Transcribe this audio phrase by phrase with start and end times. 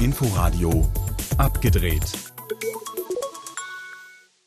[0.00, 0.88] Inforadio
[1.36, 2.04] abgedreht.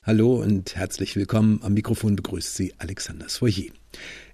[0.04, 1.60] Hallo und herzlich willkommen.
[1.64, 3.72] Am Mikrofon begrüßt Sie Alexander Soyer.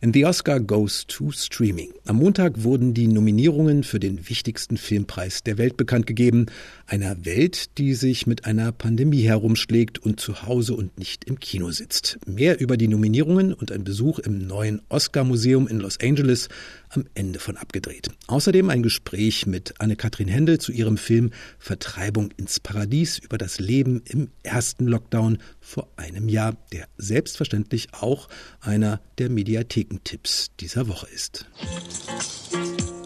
[0.02, 1.92] And the Oscar goes to Streaming.
[2.06, 6.46] Am Montag wurden die Nominierungen für den wichtigsten Filmpreis der Welt bekannt gegeben.
[6.86, 11.72] Einer Welt, die sich mit einer Pandemie herumschlägt und zu Hause und nicht im Kino
[11.72, 12.20] sitzt.
[12.28, 16.50] Mehr über die Nominierungen und ein Besuch im neuen Oscar-Museum in Los Angeles
[16.90, 18.10] am Ende von abgedreht.
[18.28, 24.02] Außerdem ein Gespräch mit Anne-Kathrin Händel zu ihrem Film Vertreibung ins Paradies über das Leben
[24.08, 28.30] im ersten Lockdown vor einem Jahr, der selbstverständlich auch
[28.62, 31.46] einer der Mediathekentipps dieser Woche ist.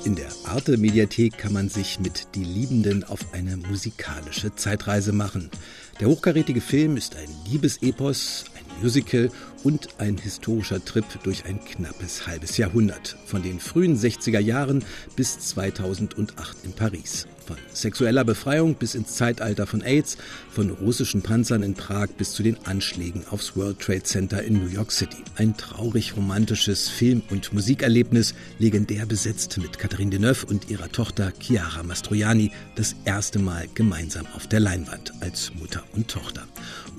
[0.05, 5.51] In der Arte Mediathek kann man sich mit Die Liebenden auf eine musikalische Zeitreise machen.
[5.99, 9.29] Der hochkarätige Film ist ein Liebesepos, ein Musical
[9.65, 14.85] und ein historischer Trip durch ein knappes halbes Jahrhundert, von den frühen 60er Jahren
[15.17, 17.27] bis 2008 in Paris.
[17.49, 20.17] Von sexueller Befreiung bis ins Zeitalter von AIDS,
[20.51, 24.69] von russischen Panzern in Prag bis zu den Anschlägen aufs World Trade Center in New
[24.69, 25.17] York City.
[25.35, 31.81] Ein traurig romantisches Film- und Musikerlebnis, legendär besetzt mit Catherine Deneuve und ihrer Tochter Chiara
[31.81, 36.47] Mastroianni, das erste Mal gemeinsam auf der Leinwand als Mutter und Tochter.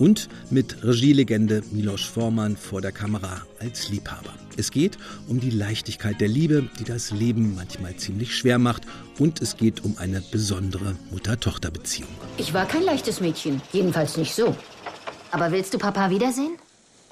[0.00, 4.32] Und mit Regielegende Milos Forman vor der Kamera als Liebhaber.
[4.56, 4.96] Es geht
[5.28, 8.84] um die Leichtigkeit der Liebe, die das Leben manchmal ziemlich schwer macht.
[9.18, 12.08] Und es geht um eine besondere Mutter-Tochter-Beziehung.
[12.38, 13.60] Ich war kein leichtes Mädchen.
[13.72, 14.56] Jedenfalls nicht so.
[15.32, 16.56] Aber willst du Papa wiedersehen?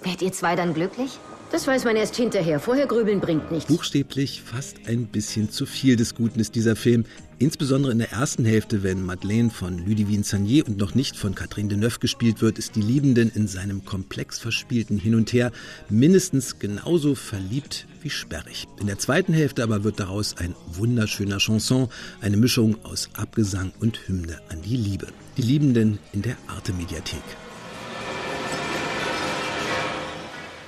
[0.03, 1.19] Werdet ihr zwei dann glücklich?
[1.51, 2.61] Das weiß man erst hinterher.
[2.61, 3.69] Vorher grübeln bringt nichts.
[3.73, 7.05] Buchstäblich fast ein bisschen zu viel des Guten ist dieser Film.
[7.39, 11.69] Insbesondere in der ersten Hälfte, wenn Madeleine von Ludivine Sagnier und noch nicht von Catherine
[11.69, 15.51] Deneuve gespielt wird, ist die Liebenden in seinem komplex verspielten Hin und Her
[15.89, 18.67] mindestens genauso verliebt wie sperrig.
[18.79, 21.89] In der zweiten Hälfte aber wird daraus ein wunderschöner Chanson,
[22.21, 25.07] eine Mischung aus Abgesang und Hymne an die Liebe.
[25.39, 27.23] Die Liebenden in der Arte-Mediathek.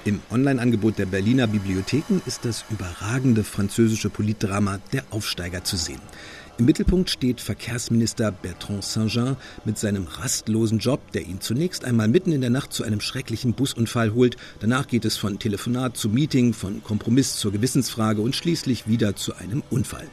[0.07, 6.01] Im Online-Angebot der Berliner Bibliotheken ist das überragende französische Politdrama Der Aufsteiger zu sehen.
[6.57, 12.33] Im Mittelpunkt steht Verkehrsminister Bertrand Saint-Jean mit seinem rastlosen Job, der ihn zunächst einmal mitten
[12.33, 14.39] in der Nacht zu einem schrecklichen Busunfall holt.
[14.61, 19.37] Danach geht es von Telefonat zu Meeting, von Kompromiss zur Gewissensfrage und schließlich wieder zu
[19.37, 20.09] einem Unfall.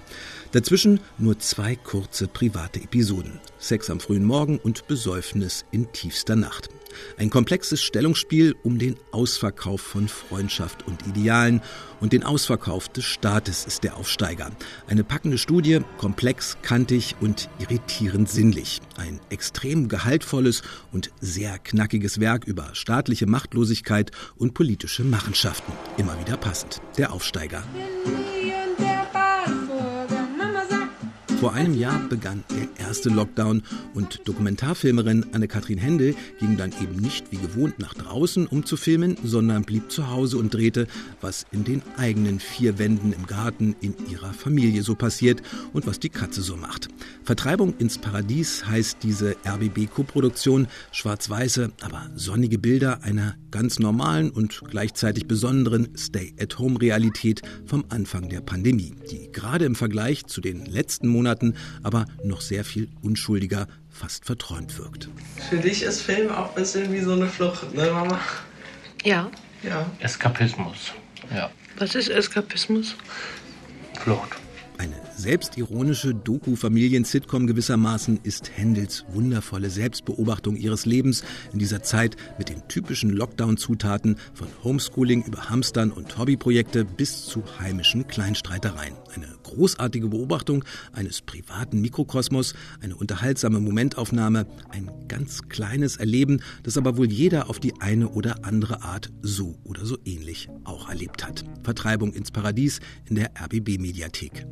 [0.51, 3.39] Dazwischen nur zwei kurze private Episoden.
[3.57, 6.69] Sex am frühen Morgen und Besäufnis in tiefster Nacht.
[7.17, 11.61] Ein komplexes Stellungsspiel um den Ausverkauf von Freundschaft und Idealen
[11.99, 14.51] und den Ausverkauf des Staates ist der Aufsteiger.
[14.87, 18.81] Eine packende Studie, komplex, kantig und irritierend sinnlich.
[18.97, 25.73] Ein extrem gehaltvolles und sehr knackiges Werk über staatliche Machtlosigkeit und politische Machenschaften.
[25.97, 26.81] Immer wieder passend.
[26.97, 27.63] Der Aufsteiger.
[31.39, 33.61] Vor einem Jahr begann der erste Lockdown
[33.93, 39.17] und Dokumentarfilmerin Anne-Kathrin Händel ging dann eben nicht wie gewohnt nach draußen, um zu filmen,
[39.23, 40.87] sondern blieb zu Hause und drehte,
[41.21, 45.43] was in den eigenen vier Wänden im Garten in ihrer Familie so passiert
[45.73, 46.87] und was die Katze so macht.
[47.23, 55.27] Vertreibung ins Paradies heißt diese RBB-Koproduktion, schwarz-weiße, aber sonnige Bilder einer ganz normalen und gleichzeitig
[55.27, 61.55] besonderen Stay-at-Home-Realität vom Anfang der Pandemie, die gerade im Vergleich zu den letzten Monaten Monaten
[61.83, 65.09] aber noch sehr viel unschuldiger, fast verträumt wirkt.
[65.49, 68.19] Für dich ist Film auch ein bisschen wie so eine Flucht, ne Mama?
[69.03, 69.29] Ja.
[69.63, 69.85] Ja.
[69.99, 70.93] Eskapismus,
[71.33, 71.49] ja.
[71.77, 72.95] Was ist Eskapismus?
[73.99, 74.37] Flucht.
[74.77, 82.67] Eine selbstironische Doku-Familien-Sitcom gewissermaßen ist Händels wundervolle Selbstbeobachtung ihres Lebens in dieser Zeit mit den
[82.67, 88.93] typischen Lockdown-Zutaten von Homeschooling über Hamstern und Hobbyprojekte bis zu heimischen Kleinstreitereien.
[89.15, 90.63] Eine großartige Beobachtung
[90.93, 97.59] eines privaten Mikrokosmos, eine unterhaltsame Momentaufnahme, ein ganz kleines Erleben, das aber wohl jeder auf
[97.59, 101.43] die eine oder andere Art so oder so ähnlich auch erlebt hat.
[101.63, 104.45] Vertreibung ins Paradies in der RBB-Mediathek.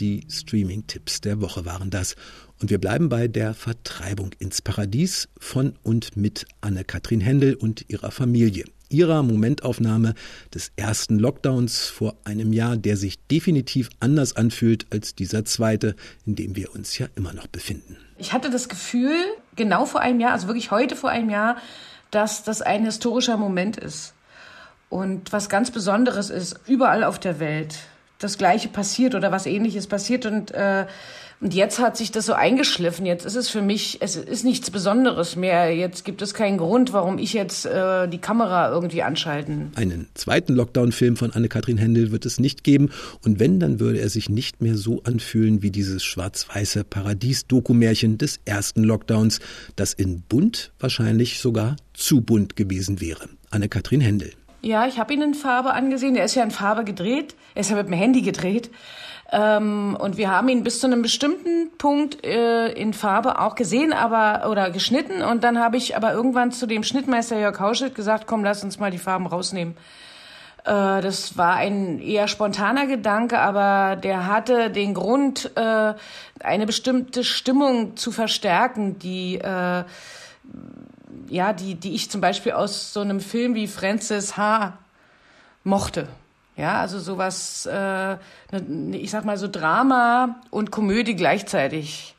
[0.00, 2.16] Die Streaming-Tipps der Woche waren das.
[2.60, 8.10] Und wir bleiben bei der Vertreibung ins Paradies von und mit Anne-Kathrin Händel und ihrer
[8.10, 8.64] Familie.
[8.88, 10.14] Ihrer Momentaufnahme
[10.52, 15.94] des ersten Lockdowns vor einem Jahr, der sich definitiv anders anfühlt als dieser zweite,
[16.26, 17.96] in dem wir uns ja immer noch befinden.
[18.18, 19.16] Ich hatte das Gefühl,
[19.54, 21.56] genau vor einem Jahr, also wirklich heute vor einem Jahr,
[22.10, 24.14] dass das ein historischer Moment ist.
[24.88, 27.78] Und was ganz Besonderes ist, überall auf der Welt
[28.24, 30.86] das Gleiche passiert oder was Ähnliches passiert und äh,
[31.40, 33.04] und jetzt hat sich das so eingeschliffen.
[33.04, 35.76] Jetzt ist es für mich, es ist nichts Besonderes mehr.
[35.76, 39.70] Jetzt gibt es keinen Grund, warum ich jetzt äh, die Kamera irgendwie anschalten.
[39.74, 42.90] Einen zweiten Lockdown-Film von Anne-Kathrin Händel wird es nicht geben.
[43.22, 48.40] Und wenn, dann würde er sich nicht mehr so anfühlen wie dieses schwarz-weiße Paradies-Dokumärchen des
[48.46, 49.40] ersten Lockdowns,
[49.76, 53.28] das in bunt wahrscheinlich sogar zu bunt gewesen wäre.
[53.50, 54.32] Anne-Kathrin Händel.
[54.64, 56.16] Ja, ich habe ihn in Farbe angesehen.
[56.16, 57.34] Er ist ja in Farbe gedreht.
[57.54, 58.70] Er ist ja mit dem Handy gedreht.
[59.30, 63.92] Ähm, und wir haben ihn bis zu einem bestimmten Punkt äh, in Farbe auch gesehen,
[63.92, 65.20] aber oder geschnitten.
[65.20, 68.78] Und dann habe ich aber irgendwann zu dem Schnittmeister Jörg Hauschild gesagt, komm, lass uns
[68.78, 69.76] mal die Farben rausnehmen.
[70.64, 75.92] Äh, das war ein eher spontaner Gedanke, aber der hatte den Grund, äh,
[76.42, 79.84] eine bestimmte Stimmung zu verstärken, die äh,
[81.28, 84.78] ja, die, die ich zum Beispiel aus so einem Film wie Francis H.
[85.62, 86.08] mochte.
[86.56, 88.18] Ja, also sowas, äh, ne,
[88.92, 92.14] ich sag mal so Drama und Komödie gleichzeitig.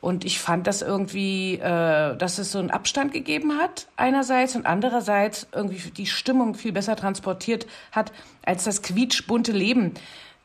[0.00, 4.66] Und ich fand das irgendwie, äh, dass es so einen Abstand gegeben hat, einerseits, und
[4.66, 8.12] andererseits irgendwie die Stimmung viel besser transportiert hat,
[8.42, 9.94] als das quietschbunte Leben.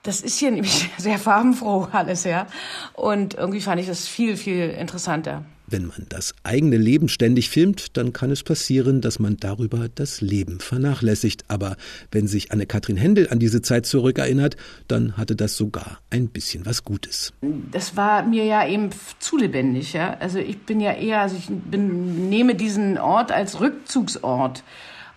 [0.04, 2.48] Das ist hier nämlich sehr farbenfroh alles, ja.
[2.94, 5.44] Und irgendwie fand ich das viel, viel interessanter.
[5.68, 10.22] Wenn man das eigene Leben ständig filmt, dann kann es passieren, dass man darüber das
[10.22, 11.46] Leben vernachlässigt.
[11.48, 11.76] Aber
[12.12, 14.58] wenn sich Anne-Kathrin Händel an diese Zeit zurückerinnert,
[14.88, 17.34] dann hatte das sogar ein bisschen was Gutes.
[17.72, 18.90] Das war mir ja eben
[19.20, 19.94] zu lebendig.
[19.94, 20.18] Ja?
[20.20, 24.64] Also ich bin ja eher, also ich bin, nehme diesen Ort als Rückzugsort.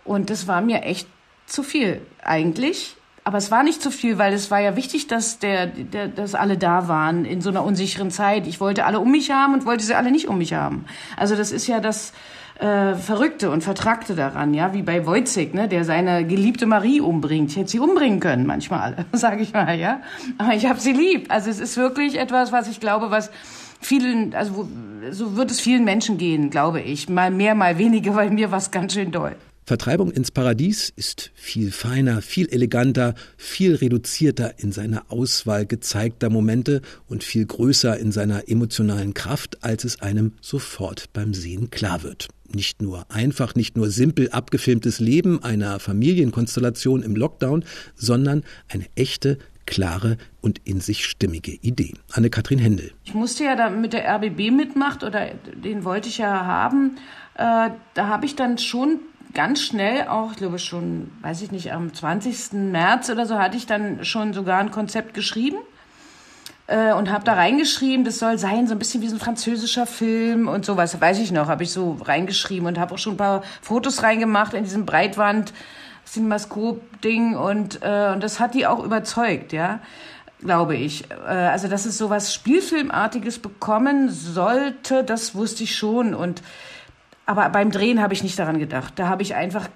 [0.05, 1.07] Und das war mir echt
[1.47, 2.97] zu viel eigentlich.
[3.29, 6.35] Aber es war nicht zu viel, weil es war ja wichtig, dass, der, der, dass
[6.35, 8.47] alle da waren in so einer unsicheren Zeit.
[8.47, 10.87] Ich wollte alle um mich haben und wollte sie alle nicht um mich haben.
[11.15, 12.15] Also das ist ja das
[12.59, 17.51] äh, Verrückte und Vertragte daran, ja, wie bei Wojcik, ne, der seine geliebte Marie umbringt.
[17.51, 20.01] Ich hätte sie umbringen können manchmal, sage ich mal, ja.
[20.39, 21.31] Aber ich habe sie lieb.
[21.31, 23.31] Also es ist wirklich etwas, was ich glaube, was
[23.79, 24.71] vielen, also
[25.11, 27.11] so wird es vielen Menschen gehen, glaube ich.
[27.11, 29.37] Mal mehr, mal weniger, weil mir war es ganz schön doll.
[29.69, 36.81] Vertreibung ins Paradies ist viel feiner, viel eleganter, viel reduzierter in seiner Auswahl gezeigter Momente
[37.07, 42.29] und viel größer in seiner emotionalen Kraft, als es einem sofort beim Sehen klar wird.
[42.51, 47.63] Nicht nur einfach, nicht nur simpel abgefilmtes Leben einer Familienkonstellation im Lockdown,
[47.95, 49.37] sondern eine echte,
[49.67, 51.93] klare und in sich stimmige Idee.
[52.13, 52.93] Anne-Kathrin Händel.
[53.05, 55.27] Ich musste ja da mit der RBB mitmacht oder
[55.63, 56.97] den wollte ich ja haben.
[57.35, 59.01] Äh, da habe ich dann schon
[59.35, 62.53] ganz schnell auch, ich glaube schon, weiß ich nicht, am 20.
[62.53, 65.59] März oder so hatte ich dann schon sogar ein Konzept geschrieben
[66.67, 69.87] äh, und habe da reingeschrieben, das soll sein so ein bisschen wie so ein französischer
[69.87, 73.19] Film und sowas, weiß ich noch, habe ich so reingeschrieben und habe auch schon ein
[73.19, 75.53] paar Fotos reingemacht in diesem Breitwand
[76.07, 79.81] Cinemascope-Ding und, äh, und das hat die auch überzeugt, ja
[80.41, 81.11] glaube ich.
[81.11, 86.15] Äh, also, dass es so was Spielfilmartiges bekommen sollte, das wusste ich schon.
[86.15, 86.43] Und
[87.29, 88.95] aber beim Drehen habe ich nicht daran gedacht.
[88.97, 89.69] Da habe ich einfach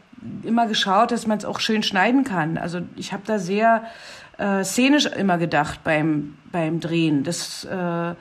[0.42, 2.56] immer geschaut, dass man es auch schön schneiden kann.
[2.56, 3.84] Also ich habe da sehr
[4.38, 7.24] äh, szenisch immer gedacht beim, beim Drehen.
[7.24, 8.14] Das, äh,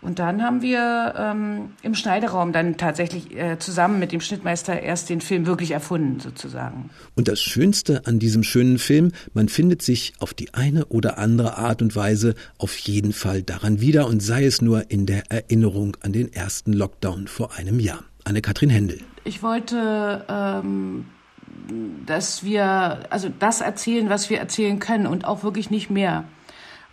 [0.00, 5.08] und dann haben wir ähm, im Schneideraum dann tatsächlich äh, zusammen mit dem Schnittmeister erst
[5.08, 6.90] den Film wirklich erfunden, sozusagen.
[7.14, 11.58] Und das Schönste an diesem schönen Film, man findet sich auf die eine oder andere
[11.58, 15.96] Art und Weise auf jeden Fall daran wieder und sei es nur in der Erinnerung
[16.00, 18.02] an den ersten Lockdown vor einem Jahr.
[18.24, 19.00] Anne-Kathrin Händel.
[19.24, 21.06] Ich wollte, ähm,
[22.06, 26.24] dass wir, also das erzählen, was wir erzählen können und auch wirklich nicht mehr.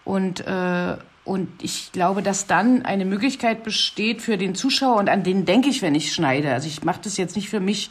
[0.04, 5.24] Und, äh, und ich glaube, dass dann eine Möglichkeit besteht für den Zuschauer und an
[5.24, 6.54] den denke ich, wenn ich schneide.
[6.54, 7.90] Also ich mache das jetzt nicht für mich.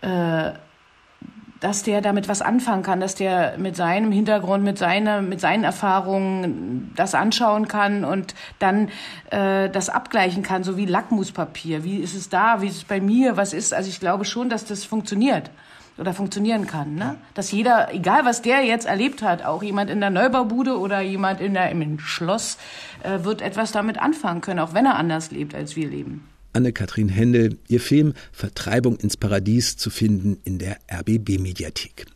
[0.00, 0.52] Äh,
[1.60, 5.64] dass der damit was anfangen kann, dass der mit seinem Hintergrund, mit seiner, mit seinen
[5.64, 8.88] Erfahrungen das anschauen kann und dann
[9.30, 11.84] äh, das abgleichen kann, so wie Lackmuspapier.
[11.84, 12.60] Wie ist es da?
[12.60, 13.36] Wie ist es bei mir?
[13.36, 13.74] Was ist?
[13.74, 15.50] Also ich glaube schon, dass das funktioniert
[15.98, 17.16] oder funktionieren kann, ne?
[17.34, 21.40] Dass jeder, egal was der jetzt erlebt hat, auch jemand in der Neubaubude oder jemand
[21.40, 22.56] in der im Schloss,
[23.02, 26.28] äh, wird etwas damit anfangen können, auch wenn er anders lebt, als wir leben.
[26.52, 32.06] Anne-Kathrin Händel, ihr Film Vertreibung ins Paradies zu finden in der RBB-Mediathek.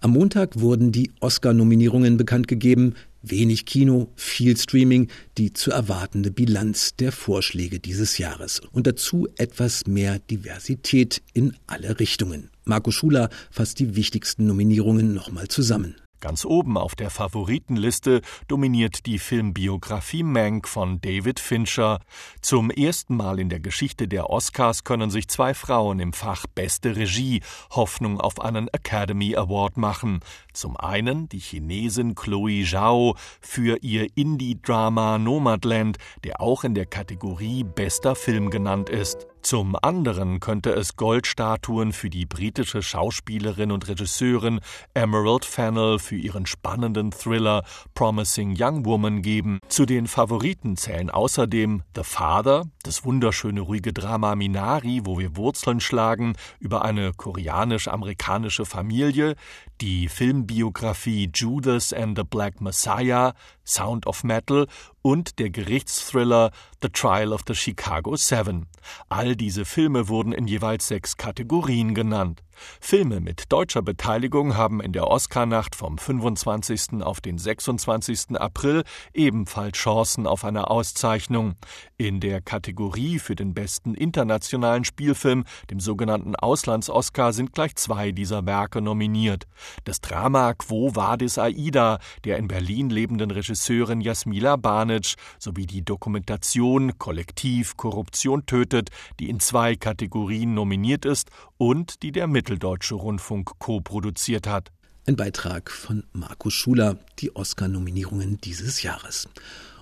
[0.00, 2.94] Am Montag wurden die Oscar-Nominierungen bekannt gegeben.
[3.22, 5.08] Wenig Kino, viel Streaming,
[5.38, 8.60] die zu erwartende Bilanz der Vorschläge dieses Jahres.
[8.72, 12.50] Und dazu etwas mehr Diversität in alle Richtungen.
[12.64, 15.94] Marco Schuler fasst die wichtigsten Nominierungen nochmal zusammen.
[16.22, 21.98] Ganz oben auf der Favoritenliste dominiert die Filmbiografie Mank von David Fincher.
[22.40, 26.94] Zum ersten Mal in der Geschichte der Oscars können sich zwei Frauen im Fach Beste
[26.94, 30.20] Regie Hoffnung auf einen Academy Award machen.
[30.52, 37.64] Zum einen die Chinesin Chloe Zhao für ihr Indie-Drama Nomadland, der auch in der Kategorie
[37.64, 39.26] Bester Film genannt ist.
[39.42, 44.60] Zum anderen könnte es Goldstatuen für die britische Schauspielerin und Regisseurin
[44.94, 49.58] Emerald Fennell für ihren spannenden Thriller Promising Young Woman geben.
[49.68, 55.80] Zu den Favoriten zählen außerdem The Father, das wunderschöne ruhige Drama Minari, wo wir Wurzeln
[55.80, 59.34] schlagen, über eine koreanisch-amerikanische Familie,
[59.82, 63.34] die Filmbiografie Judas and the Black Messiah,
[63.64, 64.68] Sound of Metal
[65.02, 68.68] und der Gerichtsthriller The Trial of the Chicago Seven.
[69.08, 72.44] All diese Filme wurden in jeweils sechs Kategorien genannt.
[72.80, 77.02] Filme mit deutscher Beteiligung haben in der Oscarnacht vom 25.
[77.02, 78.36] auf den 26.
[78.36, 81.54] April ebenfalls Chancen auf eine Auszeichnung.
[81.96, 88.46] In der Kategorie für den besten internationalen Spielfilm, dem sogenannten Auslands-Oscar, sind gleich zwei dieser
[88.46, 89.46] Werke nominiert.
[89.84, 96.98] Das Drama Quo Vadis Aida der in Berlin lebenden Regisseurin Jasmila Banic sowie die Dokumentation
[96.98, 98.90] Kollektiv Korruption tötet,
[99.20, 104.72] die in zwei Kategorien nominiert ist und die der Mitteldeutsche Rundfunk co-produziert hat.
[105.06, 109.28] Ein Beitrag von Markus Schuler, die Oscar-Nominierungen dieses Jahres.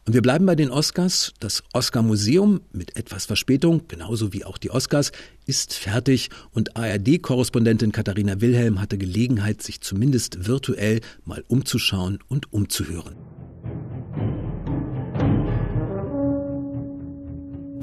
[0.07, 1.33] Und wir bleiben bei den Oscars.
[1.41, 5.11] Das Oscar-Museum mit etwas Verspätung, genauso wie auch die Oscars,
[5.47, 13.17] ist fertig und ARD-Korrespondentin Katharina Wilhelm hatte Gelegenheit, sich zumindest virtuell mal umzuschauen und umzuhören.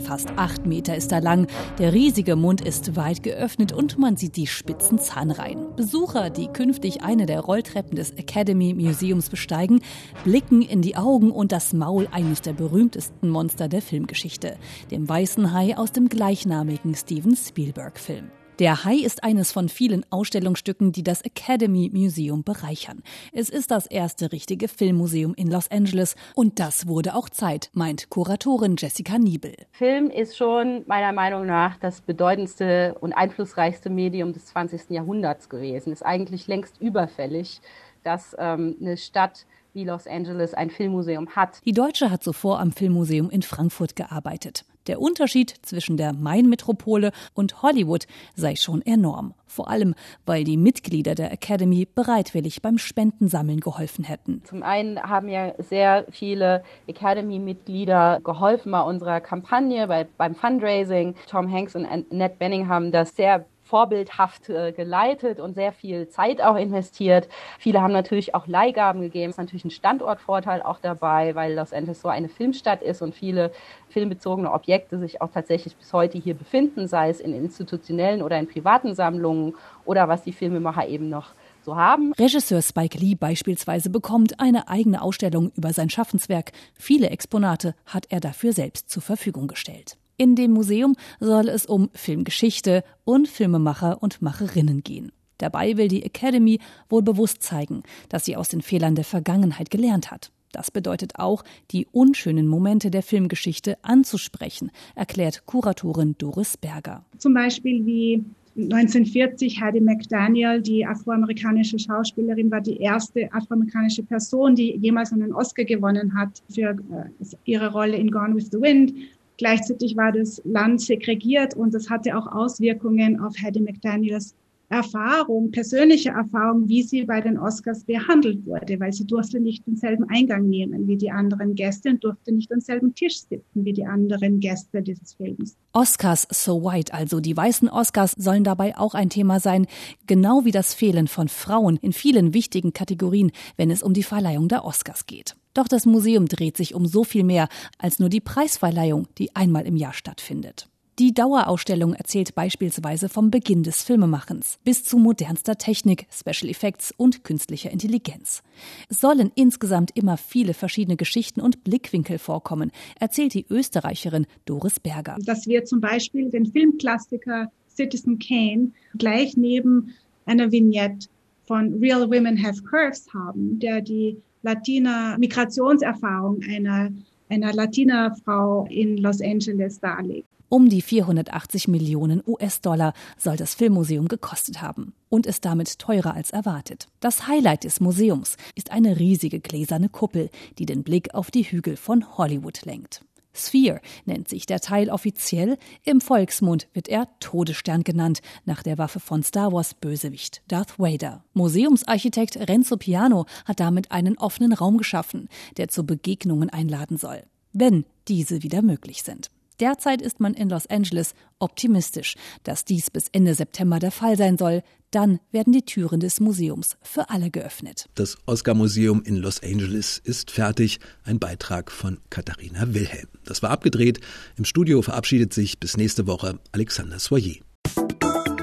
[0.08, 1.48] Fast acht Meter ist er lang.
[1.80, 5.76] Der riesige Mund ist weit geöffnet und man sieht die spitzen Zahnreihen.
[5.76, 9.82] Besucher, die künftig eine der Rolltreppen des Academy Museums besteigen,
[10.24, 14.56] blicken in die Augen und das Maul eines der berühmtesten Monster der Filmgeschichte,
[14.92, 18.32] dem weißen Hai aus dem gleichnamigen Steven Spielberg-Film.
[18.60, 23.04] Der Hai ist eines von vielen Ausstellungsstücken, die das Academy Museum bereichern.
[23.32, 28.10] Es ist das erste richtige Filmmuseum in Los Angeles und das wurde auch Zeit, meint
[28.10, 29.54] Kuratorin Jessica Niebel.
[29.74, 34.90] Film ist schon meiner Meinung nach das bedeutendste und einflussreichste Medium des 20.
[34.90, 35.94] Jahrhunderts gewesen.
[35.94, 37.62] Ist eigentlich längst überfällig,
[38.04, 41.62] dass ähm, eine Stadt wie Los Angeles ein Filmmuseum hat.
[41.64, 44.66] Die Deutsche hat zuvor am Filmmuseum in Frankfurt gearbeitet.
[44.88, 49.34] Der Unterschied zwischen der Main-Metropole und Hollywood sei schon enorm.
[49.46, 54.44] Vor allem, weil die Mitglieder der Academy bereitwillig beim Spendensammeln geholfen hätten.
[54.46, 61.16] Zum einen haben ja sehr viele Academy-Mitglieder geholfen bei unserer Kampagne, bei, beim Fundraising.
[61.30, 66.42] Tom Hanks und Annette Benning haben das sehr vorbildhaft äh, geleitet und sehr viel Zeit
[66.42, 67.28] auch investiert.
[67.60, 69.30] Viele haben natürlich auch Leihgaben gegeben.
[69.30, 73.52] Ist natürlich ein Standortvorteil auch dabei, weil Los Angeles so eine Filmstadt ist und viele
[73.90, 78.48] filmbezogene Objekte sich auch tatsächlich bis heute hier befinden, sei es in institutionellen oder in
[78.48, 79.56] privaten Sammlungen
[79.86, 81.34] oder was die Filmemacher eben noch
[81.64, 82.14] so haben.
[82.14, 86.52] Regisseur Spike Lee beispielsweise bekommt eine eigene Ausstellung über sein Schaffenswerk.
[86.74, 89.98] Viele Exponate hat er dafür selbst zur Verfügung gestellt.
[90.20, 95.12] In dem Museum soll es um Filmgeschichte und Filmemacher und Macherinnen gehen.
[95.38, 96.60] Dabei will die Academy
[96.90, 100.32] wohl bewusst zeigen, dass sie aus den Fehlern der Vergangenheit gelernt hat.
[100.52, 107.06] Das bedeutet auch, die unschönen Momente der Filmgeschichte anzusprechen, erklärt Kuratorin Doris Berger.
[107.20, 108.24] Zum Beispiel wie
[108.58, 115.64] 1940 Hattie McDaniel, die afroamerikanische Schauspielerin, war die erste afroamerikanische Person, die jemals einen Oscar
[115.64, 118.94] gewonnen hat für äh, ihre Rolle in Gone with the Wind.
[119.38, 124.36] Gleichzeitig war das Land segregiert und das hatte auch Auswirkungen auf Hattie McDaniels
[124.70, 130.10] Erfahrung, persönliche Erfahrung, wie sie bei den Oscars behandelt wurde, weil sie durfte nicht denselben
[130.10, 133.86] Eingang nehmen wie die anderen Gäste und durfte nicht am selben Tisch sitzen wie die
[133.86, 135.56] anderen Gäste dieses Films.
[135.72, 139.68] Oscars so white, also die weißen Oscars, sollen dabei auch ein Thema sein,
[140.06, 144.50] genau wie das Fehlen von Frauen in vielen wichtigen Kategorien, wenn es um die Verleihung
[144.50, 145.38] der Oscars geht.
[145.58, 147.50] Doch das Museum dreht sich um so viel mehr
[147.80, 150.70] als nur die Preisverleihung, die einmal im Jahr stattfindet.
[151.00, 157.24] Die Dauerausstellung erzählt beispielsweise vom Beginn des Filmemachens bis zu modernster Technik, Special Effects und
[157.24, 158.44] künstlicher Intelligenz.
[158.90, 165.18] Sollen insgesamt immer viele verschiedene Geschichten und Blickwinkel vorkommen, erzählt die Österreicherin Doris Berger.
[165.26, 169.96] Dass wir zum Beispiel den Filmklassiker Citizen Kane gleich neben
[170.28, 171.08] einer Vignette
[171.46, 176.90] von Real Women Have Curves haben, der die Latina-Migrationserfahrung einer,
[177.30, 180.28] einer Latina-Frau in Los Angeles darlegt.
[180.50, 186.32] Um die 480 Millionen US-Dollar soll das Filmmuseum gekostet haben und ist damit teurer als
[186.32, 186.88] erwartet.
[187.02, 191.76] Das Highlight des Museums ist eine riesige gläserne Kuppel, die den Blick auf die Hügel
[191.76, 193.02] von Hollywood lenkt.
[193.38, 199.00] Sphere nennt sich der Teil offiziell, im Volksmund wird er Todesstern genannt, nach der Waffe
[199.00, 201.24] von Star Wars Bösewicht Darth Vader.
[201.34, 207.86] Museumsarchitekt Renzo Piano hat damit einen offenen Raum geschaffen, der zu Begegnungen einladen soll, wenn
[208.08, 209.30] diese wieder möglich sind.
[209.60, 214.38] Derzeit ist man in Los Angeles optimistisch, dass dies bis Ende September der Fall sein
[214.38, 214.62] soll.
[214.92, 217.90] Dann werden die Türen des Museums für alle geöffnet.
[217.96, 220.80] Das Oscar-Museum in Los Angeles ist fertig.
[221.04, 223.08] Ein Beitrag von Katharina Wilhelm.
[223.26, 224.00] Das war abgedreht.
[224.38, 227.36] Im Studio verabschiedet sich bis nächste Woche Alexander Soyer.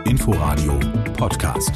[0.04, 0.78] Inforadio
[1.16, 1.73] Podcast.